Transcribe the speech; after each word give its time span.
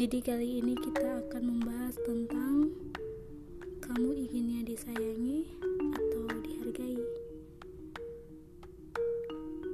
Jadi 0.00 0.22
kali 0.22 0.62
ini 0.62 0.78
kita 0.78 1.18
akan 1.26 1.42
membahas 1.50 1.98
tentang 2.06 2.70
kamu 3.82 4.10
inginnya 4.22 4.70
disayangi 4.70 5.50
atau 5.98 6.24
dihargai. 6.46 7.02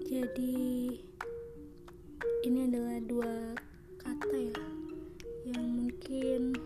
Jadi 0.08 0.56
ini 2.48 2.58
adalah 2.64 2.96
dua 3.04 3.32
kata 4.00 4.36
ya 4.40 4.56
yang 5.52 5.68
mungkin 5.68 6.56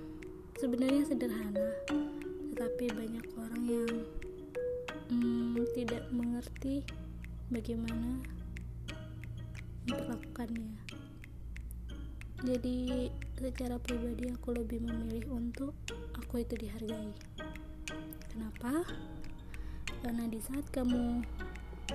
sebenarnya 0.62 1.10
sederhana, 1.10 1.74
tetapi 2.54 2.86
banyak 2.94 3.26
orang 3.34 3.62
yang 3.66 3.92
hmm, 5.10 5.58
tidak 5.74 6.06
mengerti 6.14 6.86
bagaimana 7.50 8.39
memperlakukannya. 9.88 10.76
Jadi 12.40 13.08
secara 13.36 13.76
pribadi 13.76 14.32
aku 14.32 14.56
lebih 14.56 14.80
memilih 14.80 15.28
untuk 15.32 15.76
aku 16.16 16.40
itu 16.40 16.56
dihargai. 16.56 17.12
Kenapa? 18.32 18.80
Karena 20.00 20.24
di 20.24 20.40
saat 20.40 20.64
kamu 20.72 21.20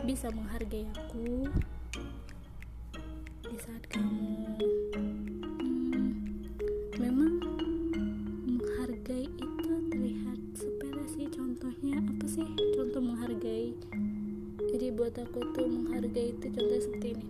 bisa 0.05 0.29
menghargai 0.29 0.85
aku, 0.93 1.49
di 3.41 3.57
saat 3.57 3.81
kamu 3.89 4.53
hmm, 4.93 6.09
memang 7.01 7.41
menghargai 8.45 9.25
itu 9.25 9.71
terlihat 9.89 10.39
sepele 10.53 11.03
sih. 11.09 11.25
Contohnya 11.33 12.05
apa 12.05 12.25
sih? 12.29 12.45
Contoh 12.77 13.01
menghargai. 13.01 13.73
Jadi 14.69 14.93
buat 14.93 15.17
aku 15.17 15.41
tuh 15.57 15.65
menghargai 15.65 16.37
itu 16.37 16.53
contohnya 16.53 16.83
seperti 16.85 17.09
ini 17.17 17.25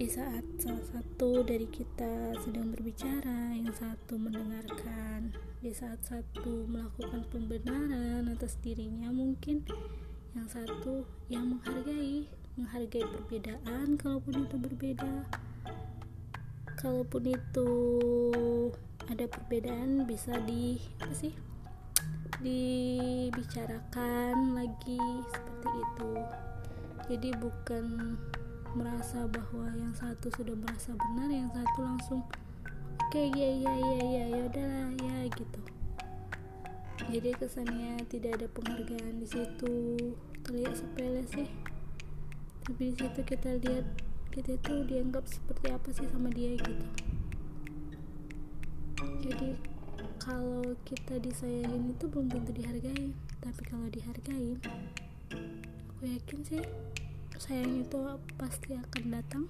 di 0.00 0.08
saat 0.08 0.40
salah 0.56 0.80
satu 0.96 1.44
dari 1.44 1.68
kita 1.68 2.32
sedang 2.40 2.72
berbicara, 2.72 3.52
yang 3.52 3.68
satu 3.68 4.16
mendengarkan, 4.16 5.28
di 5.60 5.76
saat 5.76 6.00
satu 6.00 6.64
melakukan 6.64 7.28
pembenaran 7.28 8.24
atas 8.32 8.56
dirinya, 8.64 9.12
mungkin 9.12 9.60
yang 10.32 10.48
satu 10.48 11.04
yang 11.28 11.52
menghargai, 11.52 12.24
menghargai 12.56 13.04
perbedaan, 13.12 14.00
kalaupun 14.00 14.48
itu 14.48 14.56
berbeda, 14.56 15.28
kalaupun 16.80 17.36
itu 17.36 17.70
ada 19.04 19.28
perbedaan 19.28 20.08
bisa 20.08 20.32
di 20.48 20.80
apa 20.96 21.12
sih 21.12 21.36
dibicarakan 22.40 23.36
lagi 24.56 24.96
seperti 25.28 25.76
itu. 25.76 26.24
Jadi 27.04 27.36
bukan 27.36 28.16
merasa 28.74 29.26
bahwa 29.26 29.66
yang 29.74 29.94
satu 29.94 30.30
sudah 30.34 30.54
merasa 30.54 30.94
benar 30.94 31.28
yang 31.30 31.50
satu 31.50 31.78
langsung 31.82 32.20
oke 32.22 33.10
okay, 33.10 33.26
ya 33.34 33.50
ya 33.50 33.74
ya 33.74 33.98
ya 34.00 34.24
ya 34.30 34.40
udahlah 34.46 34.90
ya 35.02 35.16
gitu. 35.34 35.60
Jadi 37.10 37.30
kesannya 37.34 37.98
tidak 38.06 38.38
ada 38.38 38.46
penghargaan 38.54 39.14
di 39.18 39.26
situ. 39.26 39.74
Terlihat 40.46 40.74
sepele 40.78 41.24
sih. 41.26 41.48
Tapi 42.62 42.92
di 42.92 42.94
situ 42.94 43.20
kita 43.26 43.58
lihat 43.64 43.86
kita 44.30 44.54
itu 44.54 44.74
dianggap 44.86 45.26
seperti 45.26 45.66
apa 45.74 45.88
sih 45.90 46.06
sama 46.06 46.30
dia 46.30 46.54
gitu. 46.54 46.86
Jadi 49.26 49.58
kalau 50.22 50.76
kita 50.86 51.18
disayangin 51.18 51.96
itu 51.96 52.04
belum 52.06 52.30
tentu 52.30 52.52
dihargai. 52.54 53.16
Tapi 53.40 53.62
kalau 53.66 53.88
dihargai 53.90 54.60
aku 56.00 56.16
yakin 56.16 56.40
sih 56.48 56.62
sayang 57.40 57.88
itu 57.88 57.96
pasti 58.36 58.76
akan 58.76 59.04
datang. 59.16 59.44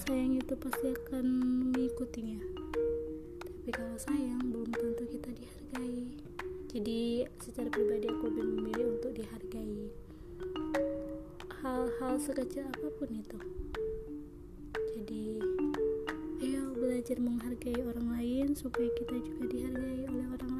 Sayang 0.00 0.40
itu 0.40 0.56
pasti 0.56 0.96
akan 0.96 1.24
mengikutinya. 1.68 2.40
Tapi 3.36 3.68
kalau 3.68 3.96
sayang 4.00 4.48
belum 4.48 4.72
tentu 4.72 5.04
kita 5.12 5.28
dihargai. 5.28 6.16
Jadi 6.72 7.28
secara 7.36 7.68
pribadi 7.68 8.08
aku 8.08 8.32
lebih 8.32 8.44
memilih 8.48 8.86
untuk 8.96 9.12
dihargai. 9.12 9.92
Hal-hal 11.60 12.16
sekecil 12.16 12.64
apa 12.72 12.88
pun 12.96 13.12
itu. 13.12 13.38
Jadi 14.72 15.36
ayo 16.48 16.72
belajar 16.80 17.20
menghargai 17.20 17.76
orang 17.84 18.08
lain 18.08 18.56
supaya 18.56 18.88
kita 18.96 19.20
juga 19.20 19.44
dihargai 19.52 20.00
oleh 20.08 20.26
orang 20.32 20.51